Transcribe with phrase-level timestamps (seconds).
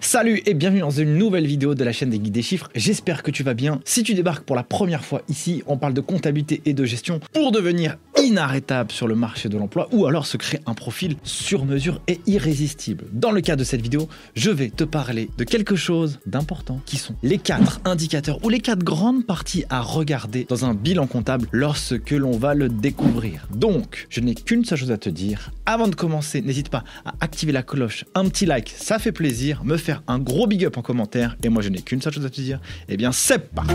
[0.00, 2.68] Salut et bienvenue dans une nouvelle vidéo de la chaîne des guides des chiffres.
[2.74, 3.80] J'espère que tu vas bien.
[3.84, 7.20] Si tu débarques pour la première fois ici, on parle de comptabilité et de gestion
[7.32, 11.64] pour devenir inarrêtable sur le marché de l'emploi ou alors se créer un profil sur
[11.64, 13.06] mesure et irrésistible.
[13.12, 16.96] Dans le cas de cette vidéo, je vais te parler de quelque chose d'important qui
[16.96, 21.48] sont les quatre indicateurs ou les quatre grandes parties à regarder dans un bilan comptable
[21.52, 23.48] lorsque l'on va le découvrir.
[23.54, 25.50] Donc, je n'ai qu'une seule chose à te dire.
[25.66, 29.62] Avant de commencer, n'hésite pas à activer la cloche, un petit like, ça fait plaisir,
[29.82, 31.36] faire un gros big up en commentaire.
[31.42, 32.60] Et moi, je n'ai qu'une seule chose à te dire.
[32.88, 33.74] Eh bien, c'est parti.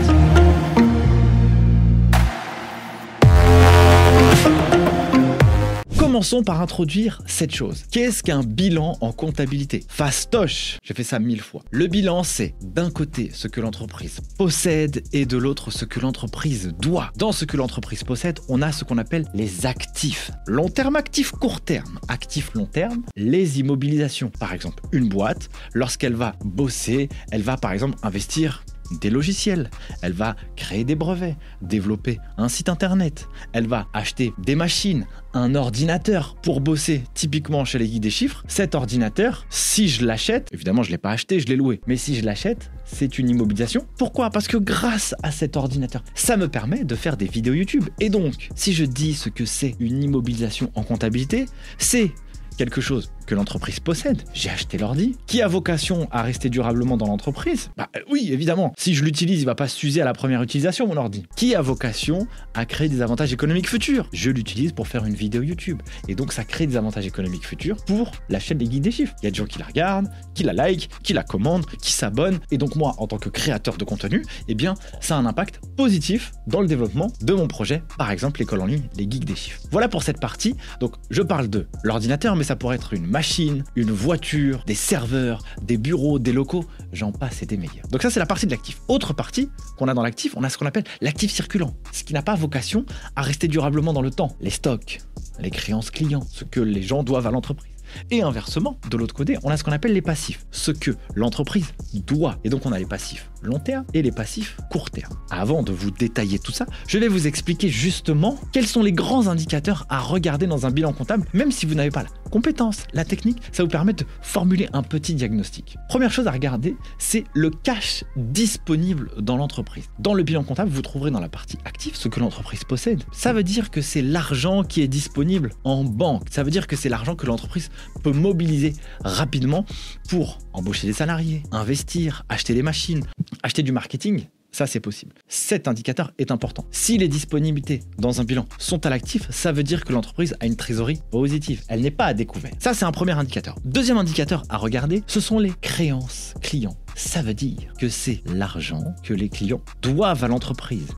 [6.18, 7.84] Commençons par introduire cette chose.
[7.92, 9.84] Qu'est-ce qu'un bilan en comptabilité?
[9.86, 11.62] Fastoche J'ai fait ça mille fois.
[11.70, 16.74] Le bilan, c'est d'un côté ce que l'entreprise possède et de l'autre ce que l'entreprise
[16.80, 17.12] doit.
[17.16, 20.32] Dans ce que l'entreprise possède, on a ce qu'on appelle les actifs.
[20.48, 22.00] Long terme, actif court terme.
[22.08, 24.32] Actif long terme, les immobilisations.
[24.40, 28.64] Par exemple, une boîte, lorsqu'elle va bosser, elle va par exemple investir
[29.00, 29.70] des logiciels,
[30.02, 35.54] elle va créer des brevets, développer un site internet, elle va acheter des machines, un
[35.54, 38.44] ordinateur pour bosser typiquement chez les guides des chiffres.
[38.48, 41.96] Cet ordinateur, si je l'achète, évidemment je ne l'ai pas acheté, je l'ai loué, mais
[41.96, 43.86] si je l'achète, c'est une immobilisation.
[43.98, 44.30] Pourquoi?
[44.30, 47.84] Parce que grâce à cet ordinateur, ça me permet de faire des vidéos YouTube.
[48.00, 52.12] Et donc, si je dis ce que c'est une immobilisation en comptabilité, c'est
[52.56, 54.22] quelque chose que l'entreprise possède.
[54.32, 55.14] J'ai acheté l'ordi.
[55.26, 57.70] Qui a vocation à rester durablement dans l'entreprise?
[57.76, 58.72] Bah oui, évidemment.
[58.78, 61.26] Si je l'utilise, il va pas s'user à la première utilisation, mon ordi.
[61.36, 64.08] Qui a vocation à créer des avantages économiques futurs?
[64.14, 65.82] Je l'utilise pour faire une vidéo YouTube.
[66.08, 69.14] Et donc ça crée des avantages économiques futurs pour la chaîne des guides des chiffres.
[69.20, 71.92] Il y a des gens qui la regardent, qui la like, qui la commandent, qui
[71.92, 72.40] s'abonnent.
[72.50, 75.60] Et donc moi, en tant que créateur de contenu, eh bien, ça a un impact
[75.76, 77.82] positif dans le développement de mon projet.
[77.98, 79.60] Par exemple, l'école en ligne, les geeks des chiffres.
[79.70, 80.56] Voilà pour cette partie.
[80.80, 85.42] Donc je parle de l'ordinateur, mais ça pourrait être une machine, une voiture, des serveurs,
[85.60, 87.88] des bureaux, des locaux, j'en passe et des meilleurs.
[87.90, 88.80] Donc ça c'est la partie de l'actif.
[88.86, 92.12] Autre partie qu'on a dans l'actif, on a ce qu'on appelle l'actif circulant, ce qui
[92.14, 92.86] n'a pas vocation
[93.16, 94.36] à rester durablement dans le temps.
[94.40, 95.00] Les stocks,
[95.40, 97.72] les créances clients, ce que les gens doivent à l'entreprise.
[98.10, 101.72] Et inversement, de l'autre côté, on a ce qu'on appelle les passifs, ce que l'entreprise
[101.94, 102.38] doit.
[102.44, 105.14] Et donc on a les passifs long terme et les passifs court terme.
[105.30, 109.28] Avant de vous détailler tout ça, je vais vous expliquer justement quels sont les grands
[109.28, 113.04] indicateurs à regarder dans un bilan comptable, même si vous n'avez pas la compétence, la
[113.04, 115.76] technique, ça vous permet de formuler un petit diagnostic.
[115.88, 119.84] Première chose à regarder, c'est le cash disponible dans l'entreprise.
[119.98, 123.02] Dans le bilan comptable, vous trouverez dans la partie active ce que l'entreprise possède.
[123.12, 126.26] Ça veut dire que c'est l'argent qui est disponible en banque.
[126.30, 127.70] Ça veut dire que c'est l'argent que l'entreprise
[128.02, 128.74] peut mobiliser
[129.04, 129.64] rapidement
[130.08, 133.04] pour embaucher des salariés, investir, acheter des machines,
[133.42, 135.14] acheter du marketing, ça, c'est possible.
[135.28, 136.64] Cet indicateur est important.
[136.70, 140.46] Si les disponibilités dans un bilan sont à l'actif, ça veut dire que l'entreprise a
[140.46, 141.62] une trésorerie positive.
[141.68, 142.52] Elle n'est pas à découvert.
[142.58, 143.56] Ça, c'est un premier indicateur.
[143.64, 146.76] Deuxième indicateur à regarder, ce sont les créances clients.
[146.96, 150.88] Ça veut dire que c'est l'argent que les clients doivent à l'entreprise.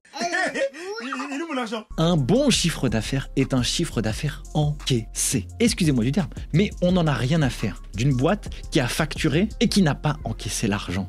[1.97, 5.49] Un bon chiffre d'affaires est un chiffre d'affaires encaissé.
[5.59, 9.49] Excusez-moi du terme, mais on n'en a rien à faire d'une boîte qui a facturé
[9.59, 11.09] et qui n'a pas encaissé l'argent.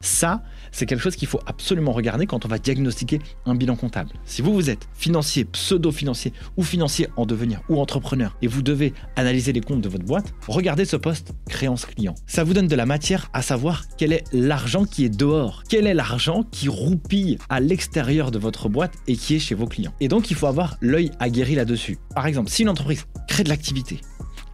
[0.00, 0.42] Ça,
[0.72, 4.10] c'est quelque chose qu'il faut absolument regarder quand on va diagnostiquer un bilan comptable.
[4.24, 8.92] Si vous, vous êtes financier, pseudo-financier ou financier en devenir ou entrepreneur et vous devez
[9.16, 12.14] analyser les comptes de votre boîte, regardez ce poste créance client.
[12.26, 15.86] Ça vous donne de la matière à savoir quel est l'argent qui est dehors, quel
[15.86, 19.92] est l'argent qui roupille à l'extérieur de votre boîte et qui est chez vos clients.
[20.00, 21.98] Et donc, il faut avoir l'œil aguerri là-dessus.
[22.14, 24.00] Par exemple, si une entreprise crée de l'activité,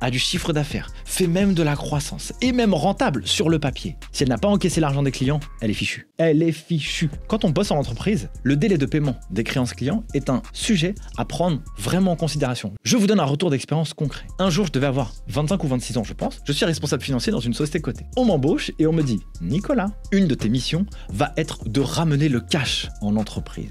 [0.05, 3.97] a du chiffre d'affaires, fait même de la croissance et même rentable sur le papier.
[4.13, 6.09] Si elle n'a pas encaissé l'argent des clients, elle est fichue.
[6.19, 7.09] Elle est fichue.
[7.27, 10.95] Quand on bosse en entreprise, le délai de paiement des créances clients est un sujet
[11.17, 12.75] à prendre vraiment en considération.
[12.83, 14.27] Je vous donne un retour d'expérience concret.
[14.39, 16.41] Un jour, je devais avoir 25 ou 26 ans, je pense.
[16.45, 18.05] Je suis responsable financier dans une société cotée.
[18.19, 22.29] On m'embauche et on me dit Nicolas, une de tes missions va être de ramener
[22.29, 23.71] le cash en entreprise.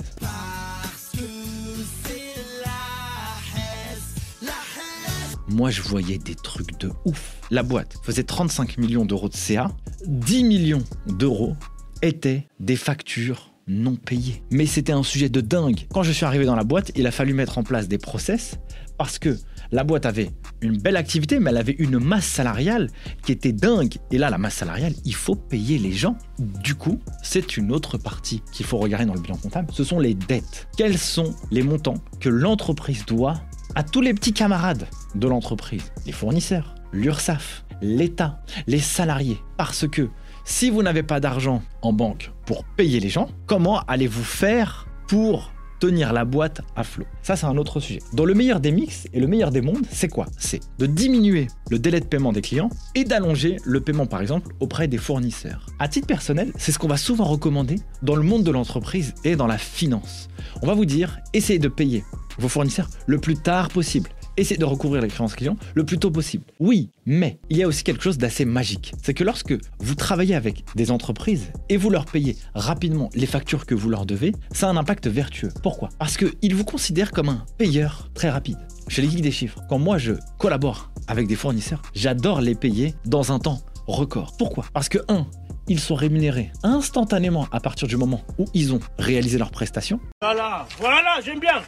[5.53, 7.39] Moi je voyais des trucs de ouf.
[7.51, 9.71] La boîte faisait 35 millions d'euros de CA,
[10.07, 11.55] 10 millions d'euros
[12.01, 14.43] étaient des factures non payées.
[14.51, 15.87] Mais c'était un sujet de dingue.
[15.93, 18.57] Quand je suis arrivé dans la boîte, il a fallu mettre en place des process
[18.97, 19.37] parce que
[19.71, 22.89] la boîte avait une belle activité, mais elle avait une masse salariale
[23.25, 23.95] qui était dingue.
[24.11, 26.17] Et là, la masse salariale, il faut payer les gens.
[26.37, 29.69] Du coup, c'est une autre partie qu'il faut regarder dans le bilan comptable.
[29.73, 30.67] Ce sont les dettes.
[30.77, 33.41] Quels sont les montants que l'entreprise doit
[33.75, 39.39] à tous les petits camarades de l'entreprise, les fournisseurs, l'URSSAF, l'État, les salariés.
[39.57, 40.09] Parce que
[40.45, 45.52] si vous n'avez pas d'argent en banque pour payer les gens, comment allez-vous faire pour
[45.83, 47.03] tenir la boîte à flot.
[47.23, 47.99] Ça, c'est un autre sujet.
[48.13, 50.27] Dans le meilleur des mix et le meilleur des mondes, c'est quoi?
[50.37, 54.53] C'est de diminuer le délai de paiement des clients et d'allonger le paiement, par exemple,
[54.61, 55.65] auprès des fournisseurs.
[55.79, 59.35] À titre personnel, c'est ce qu'on va souvent recommander dans le monde de l'entreprise et
[59.35, 60.29] dans la finance.
[60.61, 62.05] On va vous dire, essayez de payer
[62.39, 66.11] vos fournisseurs le plus tard possible essayez de recouvrir les créances clients le plus tôt
[66.11, 66.43] possible.
[66.59, 68.93] Oui, mais il y a aussi quelque chose d'assez magique.
[69.01, 73.65] C'est que lorsque vous travaillez avec des entreprises et vous leur payez rapidement les factures
[73.65, 75.49] que vous leur devez, ça a un impact vertueux.
[75.61, 75.89] Pourquoi?
[75.99, 78.57] Parce qu'ils vous considèrent comme un payeur très rapide.
[78.87, 82.95] Chez les geeks des chiffres, quand moi je collabore avec des fournisseurs, j'adore les payer
[83.05, 84.35] dans un temps record.
[84.37, 84.65] Pourquoi?
[84.73, 85.27] Parce que, un,
[85.67, 89.99] ils sont rémunérés instantanément à partir du moment où ils ont réalisé leurs prestations.
[90.21, 91.61] Voilà, voilà, j'aime bien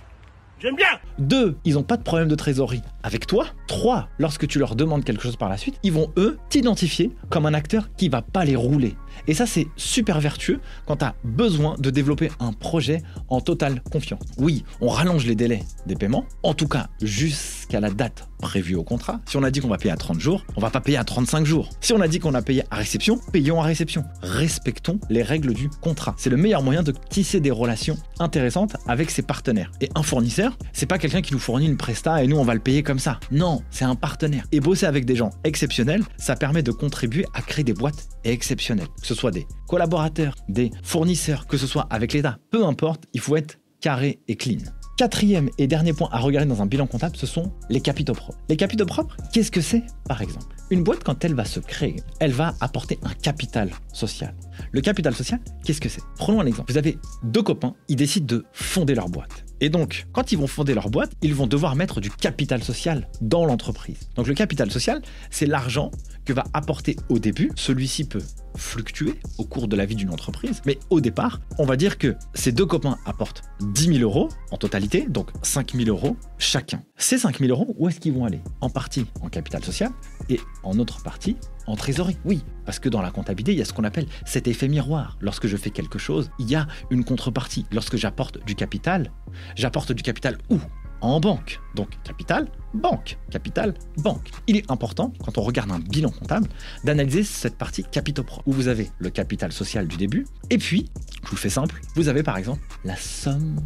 [0.59, 3.47] J'aime bien Deux, ils n'ont pas de problème de trésorerie avec toi.
[3.67, 7.45] Trois, lorsque tu leur demandes quelque chose par la suite, ils vont eux t'identifier comme
[7.45, 8.95] un acteur qui va pas les rouler.
[9.27, 13.81] Et ça, c'est super vertueux quand tu as besoin de développer un projet en totale
[13.91, 14.21] confiance.
[14.37, 18.83] Oui, on rallonge les délais des paiements, en tout cas jusqu'à la date prévue au
[18.83, 19.21] contrat.
[19.25, 21.03] Si on a dit qu'on va payer à 30 jours, on va pas payer à
[21.03, 21.69] 35 jours.
[21.81, 24.03] Si on a dit qu'on a payé à réception, payons à réception.
[24.21, 26.13] Respectons les règles du contrat.
[26.17, 29.71] C'est le meilleur moyen de tisser des relations intéressantes avec ses partenaires.
[29.81, 32.53] Et un fournisseur, c'est pas quelqu'un qui nous fournit une presta et nous on va
[32.53, 33.19] le payer comme ça.
[33.31, 34.45] Non, c'est un partenaire.
[34.51, 38.87] Et bosser avec des gens exceptionnels, ça permet de contribuer à créer des boîtes exceptionnelles
[38.99, 43.21] que ce soit des collaborateurs, des fournisseurs, que ce soit avec l'État, peu importe, il
[43.21, 44.59] faut être carré et clean.
[44.97, 48.39] Quatrième et dernier point à regarder dans un bilan comptable, ce sont les capitaux propres.
[48.47, 50.55] Les capitaux propres, qu'est-ce que c'est par exemple?
[50.71, 54.33] Une boîte, quand elle va se créer, elle va apporter un capital social.
[54.71, 56.01] Le capital social, qu'est-ce que c'est?
[56.17, 56.71] Prenons un exemple.
[56.71, 59.44] Vous avez deux copains, ils décident de fonder leur boîte.
[59.61, 63.07] Et donc, quand ils vont fonder leur boîte, ils vont devoir mettre du capital social
[63.21, 64.09] dans l'entreprise.
[64.15, 65.91] Donc le capital social, c'est l'argent
[66.25, 67.51] que va apporter au début.
[67.55, 68.21] Celui-ci peut
[68.55, 72.15] fluctuer au cours de la vie d'une entreprise, mais au départ, on va dire que
[72.33, 76.81] ces deux copains apportent 10 000 euros en totalité, donc 5 000 euros chacun.
[76.97, 78.41] Ces 5 000 euros, où est-ce qu'ils vont aller?
[78.61, 79.91] En partie en capital social
[80.29, 81.37] et en autre partie
[81.67, 82.17] en trésorerie.
[82.25, 85.17] Oui, parce que dans la comptabilité, il y a ce qu'on appelle cet effet miroir.
[85.21, 87.65] Lorsque je fais quelque chose, il y a une contrepartie.
[87.71, 89.11] Lorsque j'apporte du capital,
[89.55, 90.59] j'apporte du capital où?
[91.01, 91.59] En banque.
[91.75, 94.29] Donc capital, banque, capital, banque.
[94.47, 96.47] Il est important, quand on regarde un bilan comptable,
[96.83, 100.89] d'analyser cette partie capitaux propres, où vous avez le capital social du début, et puis,
[101.23, 103.57] je vous fais simple, vous avez par exemple la somme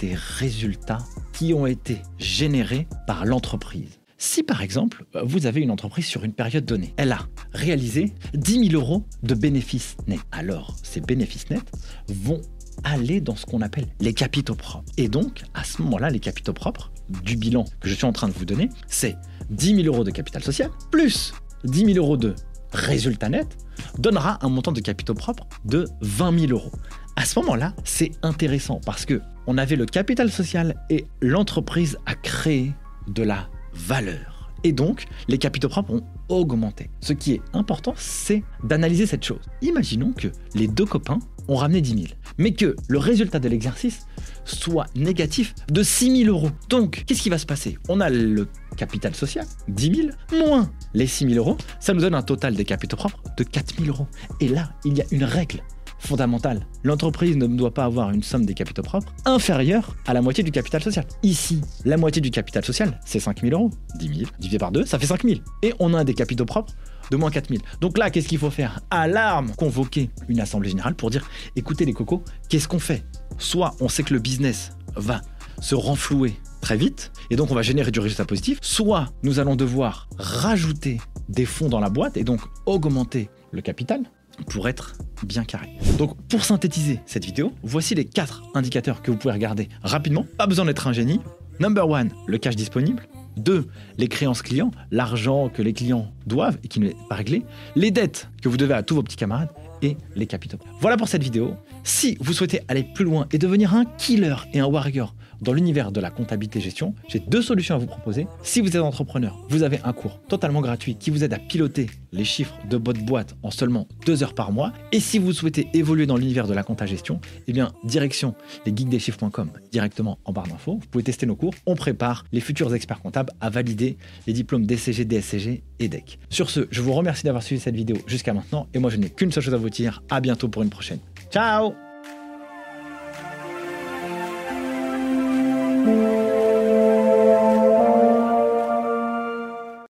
[0.00, 3.99] des résultats qui ont été générés par l'entreprise.
[4.22, 7.20] Si par exemple, vous avez une entreprise sur une période donnée, elle a
[7.54, 11.64] réalisé 10 000 euros de bénéfices nets, alors ces bénéfices nets
[12.06, 12.42] vont
[12.84, 14.84] aller dans ce qu'on appelle les capitaux propres.
[14.98, 16.92] Et donc, à ce moment-là, les capitaux propres
[17.24, 19.16] du bilan que je suis en train de vous donner, c'est
[19.48, 21.32] 10 000 euros de capital social plus
[21.64, 22.34] 10 000 euros de
[22.72, 23.56] résultat net
[23.98, 26.72] donnera un montant de capitaux propres de 20 000 euros.
[27.16, 32.14] À ce moment-là, c'est intéressant parce que on avait le capital social et l'entreprise a
[32.14, 32.74] créé
[33.08, 34.50] de la valeur.
[34.62, 36.90] Et donc, les capitaux propres ont augmenté.
[37.00, 39.40] Ce qui est important, c'est d'analyser cette chose.
[39.62, 41.18] Imaginons que les deux copains
[41.48, 42.04] ont ramené 10 000,
[42.38, 44.06] mais que le résultat de l'exercice
[44.44, 46.50] soit négatif de 6 000 euros.
[46.68, 47.78] Donc, qu'est-ce qui va se passer?
[47.88, 49.94] On a le capital social, 10
[50.30, 53.44] 000, moins les 6 000 euros, ça nous donne un total des capitaux propres de
[53.44, 54.06] 4 000 euros.
[54.40, 55.62] Et là, il y a une règle
[56.00, 56.66] fondamentale.
[56.82, 60.50] L'entreprise ne doit pas avoir une somme des capitaux propres inférieure à la moitié du
[60.50, 61.06] capital social.
[61.22, 63.70] Ici, la moitié du capital social, c'est 5 000 euros.
[63.98, 65.40] 10 000 divisé par 2, ça fait 5 000.
[65.62, 66.74] Et on a des capitaux propres
[67.10, 67.62] de moins 4 000.
[67.80, 68.80] Donc là, qu'est-ce qu'il faut faire?
[68.90, 73.04] Alarme Convoquer une assemblée générale pour dire écoutez les cocos, qu'est-ce qu'on fait?
[73.38, 75.20] Soit on sait que le business va
[75.60, 79.56] se renflouer très vite, et donc on va générer du résultat positif, soit nous allons
[79.56, 84.02] devoir rajouter des fonds dans la boîte et donc augmenter le capital,
[84.48, 84.94] pour être
[85.24, 85.68] bien carré.
[85.98, 90.26] Donc pour synthétiser cette vidéo, voici les quatre indicateurs que vous pouvez regarder rapidement.
[90.38, 91.20] Pas besoin d'être un génie.
[91.58, 93.02] Number one, le cash disponible.
[93.36, 93.66] 2.
[93.96, 97.44] Les créances clients, l'argent que les clients doivent et qui n'est pas réglé.
[97.76, 99.50] Les dettes que vous devez à tous vos petits camarades
[99.82, 100.58] et les capitaux.
[100.80, 101.54] Voilà pour cette vidéo.
[101.84, 105.92] Si vous souhaitez aller plus loin et devenir un killer et un warrior dans l'univers
[105.92, 108.26] de la comptabilité gestion, j'ai deux solutions à vous proposer.
[108.42, 111.88] Si vous êtes entrepreneur, vous avez un cours totalement gratuit qui vous aide à piloter
[112.12, 114.72] les chiffres de votre boîte en seulement deux heures par mois.
[114.92, 118.34] Et si vous souhaitez évoluer dans l'univers de la compta gestion, eh bien, direction
[118.66, 120.78] lesgeekdeschiffres.com directement en barre d'infos.
[120.80, 121.54] Vous pouvez tester nos cours.
[121.66, 126.18] On prépare les futurs experts comptables à valider les diplômes DCG, DSCG et DEC.
[126.28, 129.10] Sur ce, je vous remercie d'avoir suivi cette vidéo jusqu'à maintenant et moi je n'ai
[129.10, 130.02] qu'une seule chose à vous dire.
[130.10, 130.98] À bientôt pour une prochaine.
[131.30, 131.89] Ciao